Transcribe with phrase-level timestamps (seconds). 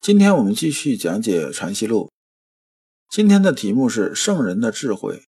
[0.00, 2.06] 今天我们继续讲解《传习录》，
[3.14, 5.24] 今天的题目是圣人的智慧，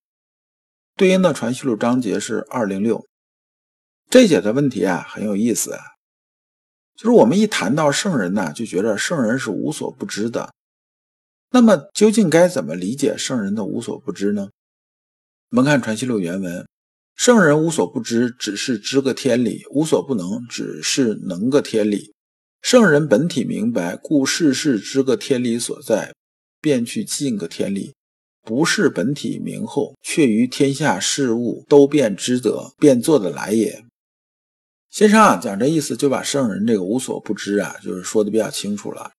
[0.96, 3.06] 对应的《传习录》章节是二零六。
[4.08, 5.76] 这节的问题啊很有意思，
[6.96, 10.54] 就是我们一谈到圣人呢，就觉得圣人是无所不知的。
[11.50, 14.48] 那么究竟该怎么理解圣人的无所不知呢？
[15.50, 16.66] 我们看《传习录》原文：
[17.14, 22.11] 圣人无所不知，只是知个天理；无所不能，只是能个天理。
[22.62, 26.14] 圣人本体明白，故事事知个天理所在，
[26.60, 27.92] 便去尽个天理；
[28.40, 33.84] 不是本体明后，却于天下事物都便知得，便做得来也。
[34.90, 39.10] 先生啊，讲这意思，就把圣人这个无所不知啊，就是说的比较清楚了。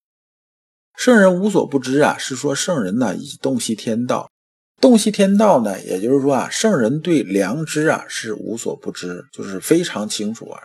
[0.96, 4.32] 圣人无所不知啊，是说圣人呢已洞悉天道，
[4.80, 10.62] 洞悉天道呢，也就是说啊，圣人对良知啊是无所不知，就是非常清楚啊。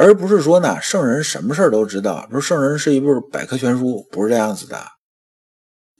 [0.00, 4.80] 而不是说呢，圣人什么事儿都知道，说圣人是一部百科全书，不是这样子的。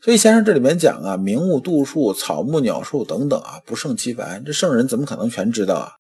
[0.00, 4.44] 所以先生这里面讲啊，名物、度数、草木、鸟兽等等啊，不胜其烦。
[4.44, 5.92] 这圣人怎么可能全知道啊？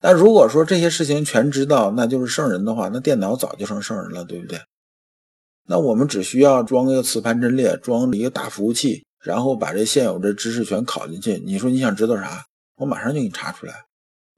[0.00, 4.60] 那如果说这些事情全知道，那就是圣人的话，那电脑早就成圣人了，对不对？
[5.66, 11.42] 那我们只需要装一个磁盘阵列，装一个大服务器，然后把这现有的知识全拷进去。
[11.44, 12.44] 你说你想知道啥，
[12.76, 13.74] 我马上就给你查出来。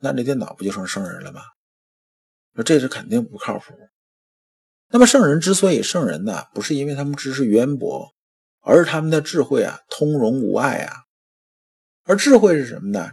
[0.00, 1.42] 那这电脑不就成圣人了吗？
[2.54, 3.74] 说这是肯定不靠谱。
[4.90, 8.14] 那么圣人之所以圣人呢，不是因为他们知识渊博，
[8.60, 11.02] 而是他们的智慧啊通融无碍啊。
[12.04, 13.12] 而智慧是什么呢？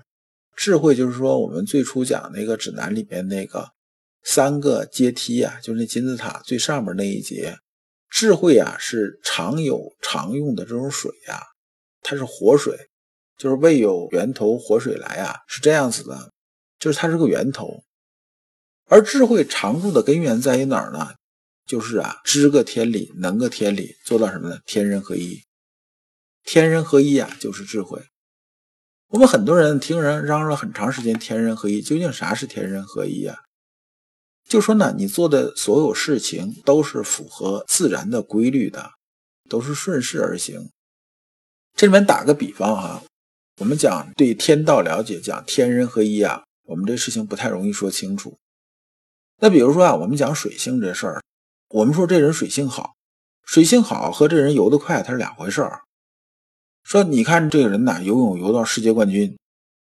[0.56, 3.72] 智慧就是说我们最初讲那个指南里边那个
[4.24, 7.57] 三个阶梯啊，就是那金字塔最上面那一节。
[8.09, 11.41] 智慧啊是常有常用的这种水呀，
[12.01, 12.78] 它是活水，
[13.38, 16.31] 就是未有源头活水来啊，是这样子的，
[16.78, 17.81] 就是它是个源头。
[18.91, 21.16] 而智慧常驻的根源在于哪儿呢？
[21.66, 24.59] 就是啊，知个天理，能个天理，做到什么呢？
[24.66, 25.41] 天人合一。
[26.44, 28.03] 天人合一啊，就是智慧。
[29.07, 33.38] 我们很多人听人嚷嚷了很长时间，天人合一，究竟啥是天人合一啊？
[34.46, 38.91] 就说呢，你做的所有事情都是符合自然的规律的，
[39.47, 40.69] 都是顺势而行。
[41.78, 43.01] 这里面打个比方哈，
[43.59, 48.38] 我们讲对天道了解，讲天人合一啊，我们这事情不太容易说清楚。
[49.44, 51.22] 那比如说啊，我们讲水性这事儿，
[51.69, 52.94] 我们说这人水性好，
[53.44, 55.81] 水性好和这人游得快，它是两回事儿。
[56.84, 59.35] 说你看这个人呐，游泳游到世界冠军，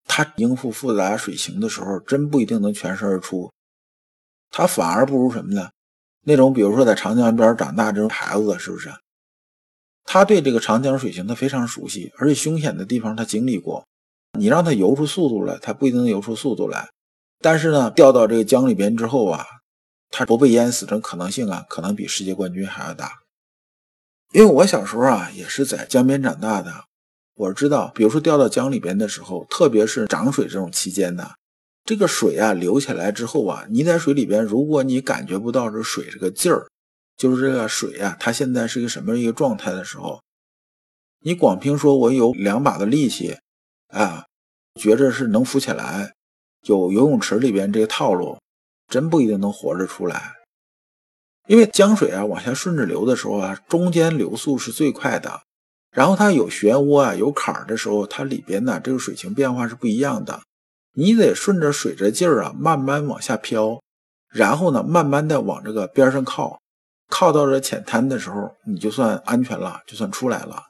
[0.06, 3.52] 他应付复杂水情的时候，真不一定能全身而出，
[4.50, 5.72] 他反而不如什么呢？
[6.22, 8.90] 那种比如说在长江边长大这种孩子，是不是？
[10.06, 13.86] 他对这个长江水情他非常熟悉，而且凶险的地方他经历过，
[14.40, 16.90] 你让他游出速度来，他不一定能游出速度来。
[17.42, 19.46] 但是呢，掉到这个江里边之后啊，
[20.10, 23.20] 他不被淹死的可能性啊，可能比世界冠军还要大。
[24.34, 26.86] 因为我小时候啊，也是在江边长大的，
[27.36, 31.32] 我知道，比如说掉到江里边的时候，特别是涨水这种期间呢，
[31.86, 36.68] 这个水啊流起来之后啊，你在水里边，如果你感觉不到这水这个劲儿，
[37.16, 40.22] 就是这个水啊，它现在是一个什么一个状态的时候，
[41.22, 43.38] 你光凭说我有两把的力气
[43.88, 44.26] 啊，
[44.76, 46.14] 觉着是能浮起来。
[46.64, 48.38] 有游泳池里边这个套路，
[48.88, 50.34] 真不一定能活着出来。
[51.48, 55.42] 因为江水啊往下顺着流的时候啊，中间流速是最快的，
[55.92, 60.42] 然后它有漩涡啊有坎儿的时候，它里边呢这个水情变化是不一样的。
[60.94, 63.82] 你得顺着水这劲儿啊，慢慢往下漂，
[64.30, 66.60] 然后呢慢慢的往这个边上靠，
[67.08, 70.66] 靠到这浅滩的时候，你就算安全了，就算出来了。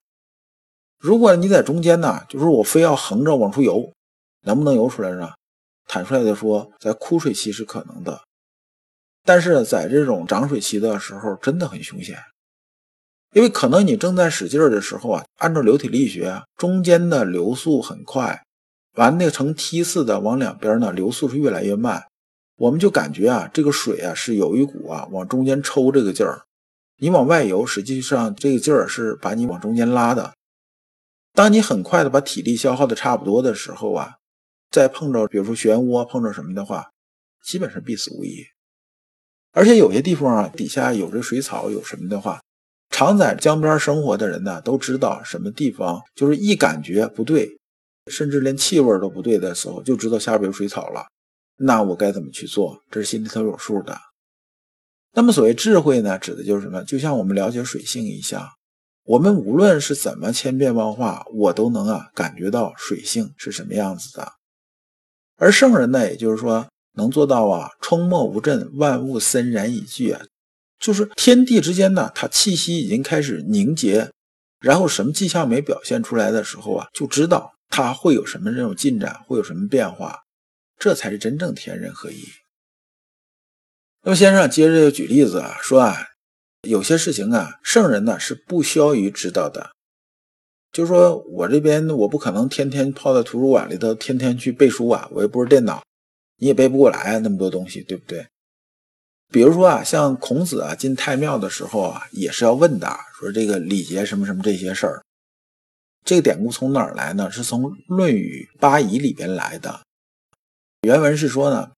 [0.97, 3.91] 如果你在中间呢，就是我非要横着往出游，
[4.43, 5.31] 能不能游出来呢？
[5.91, 8.21] 坦率的说，在枯水期是可能的，
[9.25, 12.15] 但是在这种涨水期的时候，真的很凶险，
[13.33, 18.39] 因为可能你正在使劲儿的时候啊，按照流体力学，中间的流速很快，
[18.97, 22.05] 完那成梯次的往两边呢，流速是越来越慢，
[22.57, 26.43] 我们就感觉啊，这个水啊是有一股啊往中间抽这个劲儿，
[26.97, 30.35] 你往外游，实际上这个劲儿是把你往中间拉的，
[31.33, 34.17] 当你很快的把体力消耗的差不多的时候啊。
[34.71, 36.89] 再碰着，比如说漩涡，碰着什么的话，
[37.43, 38.43] 基本上必死无疑。
[39.51, 42.39] 而且有些地方啊，底下有这水草，有什么的话，
[42.89, 47.57] 常在江边生活的人呢，都知道什么地方就是一感觉不对，
[48.07, 51.07] 甚至连气味都不对的时候，就知道下边有水草了。
[51.57, 52.79] 那我该怎么去做？
[52.91, 53.97] 这是心里头有数的。
[55.13, 56.83] 那么所谓智慧呢，指的就是什么？
[56.83, 58.47] 就像我们了解水性一样，
[59.03, 64.31] 我们无论是怎么千变万化，我都能啊感觉到水性是什么样子的。
[65.39, 70.21] 而圣人呢，也就是说能做到啊，冲没无震，万物森然以聚啊，
[70.77, 74.11] 就是天地之间呢，它气息已经开始凝结，
[74.59, 80.19] 然后什么迹象没表现出来的时候啊，就知道它会有什么这种进展，会有什么变化。
[80.77, 82.23] 这才是真正天人合一。
[84.03, 86.07] 那么，先生接着举例子啊，说啊，
[86.61, 89.71] 有些事情啊，圣人呢是不消于知道的。
[90.71, 95.83] 就是说我这边我不可能天天泡在图书馆里头，天天去背书啊，我又不是电脑，
[96.37, 98.27] 你也背不过来啊，那么多东西，对不对？
[99.31, 102.87] 比如说啊，像孔子啊进太庙的时候啊，也是要问的，
[103.19, 105.03] 说这个礼节什么什么这些事儿。
[106.05, 107.29] 这个典故从哪儿来呢？
[107.29, 109.81] 是从《论语·八仪》里边来的。
[110.81, 111.71] 原文是说呢，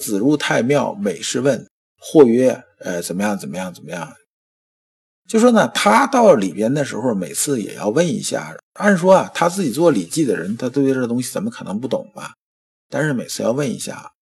[0.00, 1.66] 子入太庙，每事问，
[1.98, 3.36] 或曰：“呃，怎么样？
[3.36, 3.72] 怎么样？
[3.72, 4.12] 怎么样？”
[5.28, 8.56] 就说呢，他到里边的时候，每次也要问一下。
[8.74, 12.34] 按说啊，他自己做礼记的人，他对这东西怎么可能不懂吧？
[12.88, 14.12] 但是每次要问一下，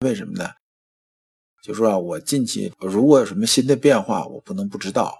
[0.00, 0.50] 为什么呢？
[1.62, 5.16] 就说啊，我进去如果有什么新的变化，我不能不知道。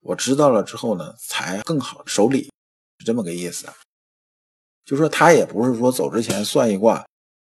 [0.00, 2.50] 我知道了之后呢，才更好守礼，
[2.98, 3.66] 是这么个意思。
[4.84, 7.04] 就说他也不是说走之前算一卦。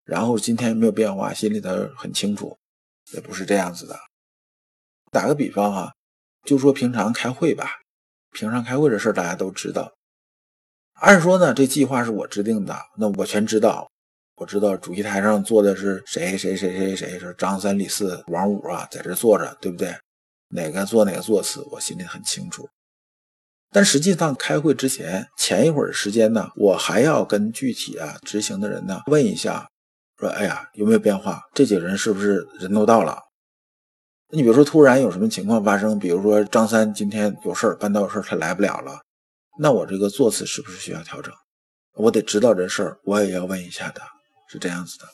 [0.04, 2.54] 然后今天没有变化，心里头很清楚，
[3.12, 3.98] 也不是这样子的。
[5.10, 5.92] 打个比方啊，
[6.44, 7.70] 就说平常开会吧，
[8.32, 9.92] 平常开会这事大家都知道。
[11.00, 13.90] 按说呢，这计划是我制定的，那我全知道。
[14.36, 19.94] 我知道主席台上坐的是谁谁谁谁谁，是张三李四王五啊，在这坐着，对不对？
[20.48, 22.68] 哪个坐哪个座次，我心里很清楚。
[23.70, 29.68] 但实际上开会之前前一会儿时间呢，我还要跟具体啊执行的人呢问一下。
[30.16, 31.42] 说，哎呀，有没有变化？
[31.52, 33.18] 这几个人是不是人都到了？
[34.34, 39.00] 你比如说，突然有什么情况发生，比如说张三今天有事儿，办道事儿他来不了了，
[39.60, 41.32] 那我这个座次是不是需要调整？
[41.94, 44.00] 我得知道这事儿，我也要问一下的，
[44.50, 45.06] 是这样子的。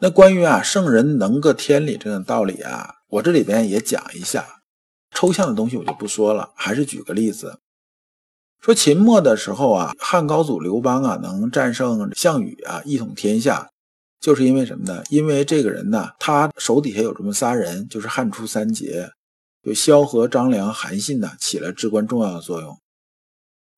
[0.00, 4.60] 那关于啊圣人能个天理这种道理啊，我这里边也讲一下，
[5.10, 7.58] 抽象的东西我就不说了，还是举个例子。
[8.60, 13.68] 说秦末的时候啊，汉高祖刘邦啊能战胜项羽啊一统天下，
[14.20, 15.02] 就是因为什么呢？
[15.10, 19.08] 因为这个人呢，他手底下有这么仨人，就是汉初三杰，
[19.62, 22.76] 就萧何、张良、韩信呢，起了至关重要的作用。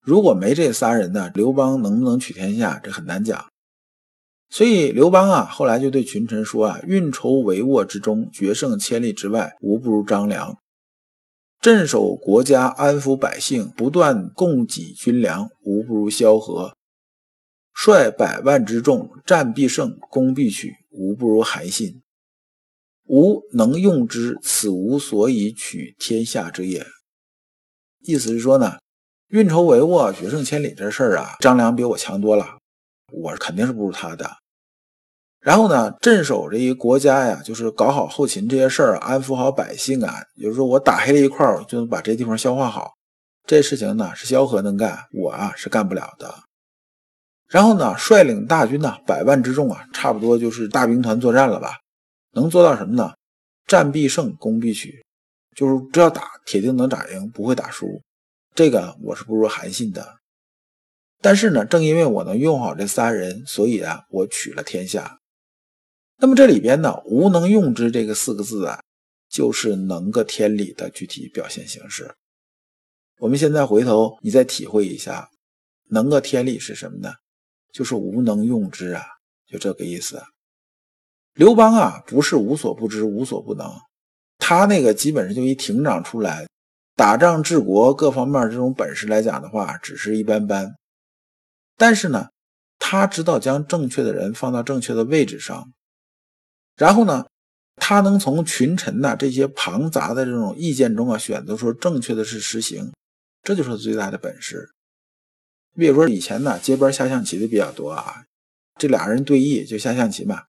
[0.02, 3.46] 如果没这仨人呢，刘邦能不能取天下，这很难讲。
[4.48, 10.56] 所以刘邦啊，后来就对群臣说啊：“运筹帷幄之中，决胜千里之外，无不如张良。”
[11.60, 16.72] 镇守国家，安抚百姓，不断供给军粮，无不如萧何；
[17.72, 22.02] 率百万之众，战必胜，攻必取，吾不如韩信。
[23.06, 26.86] 吾能用之，此无所以取天下之也。
[28.02, 28.78] 意思是说呢，
[29.28, 32.58] 运筹帷幄，决胜千里这事儿啊，张良比我强多了，
[33.12, 34.30] 我肯定是不如他的。
[35.40, 40.22] 然后呢，镇守这一国家呀，就是搞好后勤这些事儿，安抚好百姓啊。
[40.36, 42.92] 也就是说我打黑了一块儿，就能把这地方消化好。
[43.46, 46.32] 这事情呢是萧何能干，我啊是干不了的。
[47.50, 51.78] 然后呢，率领大军呢，百万之众啊，差不多就是大兵团作战了吧？
[52.32, 53.12] 能做到什么呢？
[53.66, 55.04] 战必胜，攻必取，
[55.56, 58.00] 就是只要打，铁定能打赢，不会打输。
[58.54, 60.18] 这个我是不如韩信的。
[61.20, 65.18] 但是呢，正因为我能用好这仨人，所以啊，我取了天下。
[66.18, 68.80] 那么这里边呢，“无能用之”这个四个字啊，
[69.28, 72.14] 就是能个天理的具体表现形式。
[73.18, 75.30] 我们现在回头你再体会一下
[75.90, 77.14] ，“能个天理”是什么呢？
[77.72, 79.02] 就是无能用之啊，
[79.46, 80.22] 就这个意思。
[81.34, 83.72] 刘邦啊，不是无所不知、无所不能，
[84.38, 86.46] 他那个基本上就一亭长出来，
[86.96, 90.74] 打仗治国各方面这种本事来讲的话，只是一般般。
[91.76, 92.28] 但是呢，
[92.78, 95.72] 他知道将正确的人放到正确的位置上。
[96.76, 97.26] 然后呢，
[97.76, 102.92] 他能从群臣呐这些庞杂的这种意见中啊，选择出正确的是实行，
[103.42, 104.68] 这就是他最大的本事。
[105.80, 108.26] 你比如说以前呢，街边下象棋的比较多啊，
[108.78, 110.42] 这俩人对弈就下象棋嘛，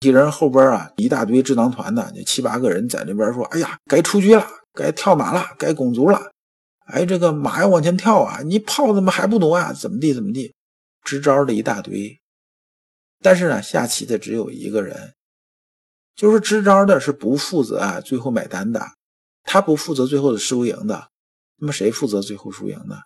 [0.00, 6.30] 一人后边啊一大堆智囊团的，就七八个人在那边说：“哎呀，该出车了，该跳马了，该拱卒了。
[6.88, 9.72] 哎，这个马要往前跳啊，你炮怎么还不挪啊？
[9.72, 10.54] 怎么地怎么地，
[11.02, 12.20] 支招的一大堆。
[13.22, 15.14] 但是呢，下棋的只有一个人。”
[16.14, 18.86] 就是支招的是不负责啊，最后买单的，
[19.44, 21.08] 他不负责最后的输赢的，
[21.56, 22.98] 那么谁负责最后输赢呢？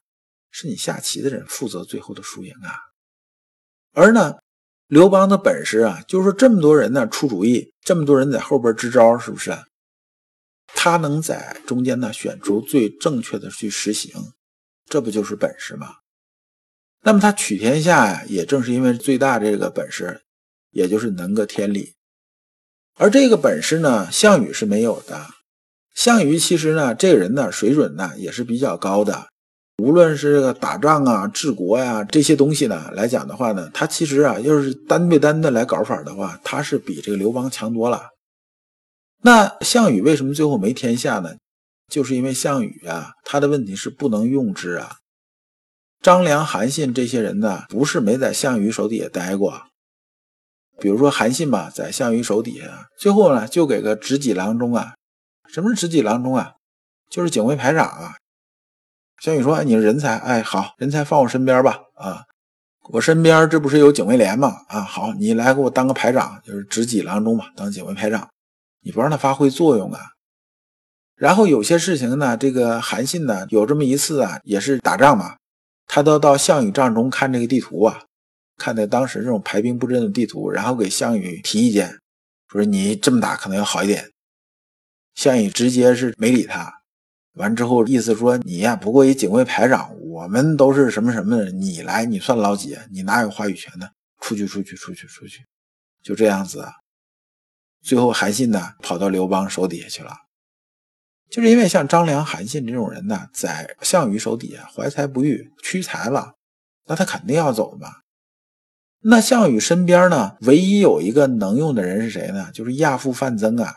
[0.51, 2.75] 是你下棋的人负责最后的输赢啊。
[3.93, 4.35] 而呢，
[4.87, 9.57] 刘邦的本事啊，就是说这么多人呢出主意，这么多人在后边支招，是不是？
[10.73, 14.13] 他能在中间呢选出最正确的去实行，
[14.87, 15.97] 这不就是本事吗？
[17.03, 20.23] 那么他取天下呀，也正是因为最大这个本事，
[20.71, 21.95] 也就是能个天理。
[22.95, 25.27] 而这个本事呢，项羽是没有的。
[25.95, 29.29] 项羽其实呢，这个人呢水准呢也是比较高的，
[29.81, 38.11] 无论是这个打仗啊、治国呀这些东西呢来讲的话呢，他其实啊要是单对单的来搞法的话，他是比这个刘邦强多了。
[39.23, 41.35] 那项羽为什么最后没天下呢？
[41.91, 44.97] 就是因为项羽啊，他的问题是不能用之啊。
[46.01, 49.63] 张良、韩信这些人呢，不是没在项羽手底下待过。
[50.79, 54.95] 比如说韩信吧，在项羽手底下，最后呢就给个执戟郎中啊。
[55.49, 56.53] 什么是执戟郎中啊？
[57.11, 58.15] 就是警卫排长啊。
[59.21, 61.79] 项羽说：“哎，你是人才，哎，好，人才放我身边吧。
[61.95, 62.25] 啊，
[62.89, 64.57] 我身边这不是有警卫连吗？
[64.69, 68.29] 啊，好，你来给我当个排长，就是执戟郎中嘛，当警卫排长。
[68.83, 70.01] 你不让他发挥作用啊。
[71.17, 75.37] 然后有些事情呢，这个韩信呢，有这么一次啊，也是打仗嘛。”
[75.87, 78.05] 他都到项羽帐中看这个地图啊，
[78.57, 81.99] 看的当时这种排兵布阵的地图，然后给项羽提意见，
[82.49, 84.09] 说你这么打可能要好一点。
[85.15, 86.80] 项羽直接是没理他，
[87.35, 92.77] 完之后意思说你呀不过一警卫排长，我们都是什么什么的，你来你算老几？
[92.91, 93.89] 你哪有话语权呢？
[94.21, 95.45] 出去出去出去出去，
[96.03, 96.61] 就这样子。
[96.61, 96.73] 啊
[97.83, 100.15] 最后韩信呢跑到刘邦手底下去了。
[101.31, 106.35] 就是因为像张良、韩信这种人呢，在项羽手底下怀才不遇、屈才了，
[106.87, 107.89] 那他肯定要走嘛。
[109.03, 112.51] 那项羽身边呢，唯一有一个能用的人是谁呢？
[112.53, 113.77] 就是亚父范增啊。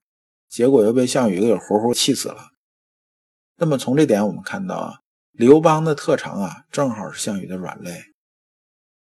[0.50, 2.53] 结果又被项羽给活活气死了。
[3.64, 5.00] 那么从这点我们看到啊，
[5.32, 8.04] 刘邦的特长啊，正好是项羽的软肋。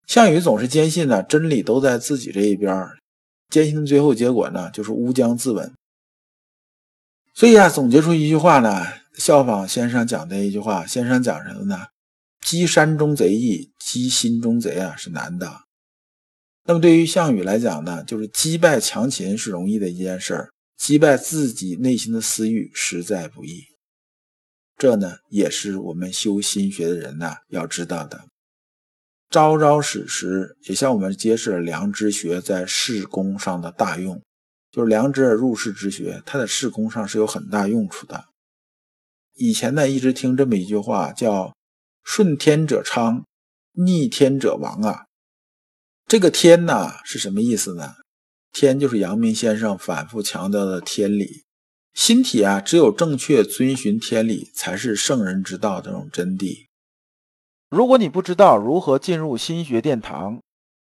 [0.06, 2.86] 项羽总是坚信呢，真理都在自己这一边，
[3.50, 5.72] 坚信的最后结果呢，就是乌江自刎。
[7.34, 10.86] 所以啊，总结出一句话呢，效仿先生讲的一句话。
[10.86, 11.86] 先生讲什么呢？
[12.40, 15.62] 击山中贼易，击心中贼啊是难的。
[16.62, 23.73] 那么对于项羽来讲呢，就是击败强秦是容易的一件事儿，击败自己内心的私欲实在不易。
[24.84, 28.26] 这呢，也是我们修心学的人呢要知道的。
[29.30, 34.20] 朝朝史实也向我们揭示了良知学在事功上的大用。
[34.70, 38.26] 就是良知而入世之学，它在事功上是有很大用处的。
[39.32, 41.56] 以前呢，一直听这么一句话，叫
[42.04, 43.24] “顺天者昌，
[43.72, 45.06] 逆天者亡”啊。
[46.06, 47.94] 这个“天”呢是什么意思呢
[48.52, 51.43] ？“天”就是阳明先生反复强调的天理。
[51.94, 56.66] 心体啊，只有正确遵循天理，才是圣人之道这种真谛。
[57.70, 60.40] 如果你不知道如何进入心学殿堂，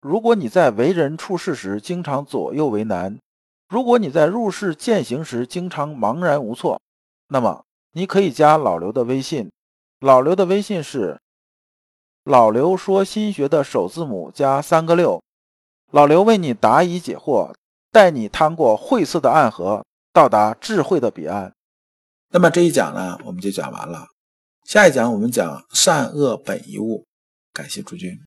[0.02, 3.18] 如果你在为人处事时经常左右为难，
[3.70, 6.82] 如果你在入世践行时经常茫然无措，
[7.30, 9.50] 那么你可以加老刘的微信。
[10.00, 11.20] 老刘的微信是
[12.26, 15.22] “老刘说心学”的首字母加三个六。
[15.92, 17.54] 老刘为你答疑解惑，
[17.92, 19.86] 带你趟过晦涩的暗河，
[20.16, 21.54] 到达智慧的彼岸。
[22.30, 24.08] 那么这一讲呢，我们就讲完了。
[24.64, 27.06] 下一讲我们讲善恶本一物。
[27.52, 28.18] 感谢诸君。